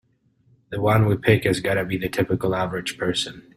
[0.71, 3.43] The one we pick has gotta be the typical average person.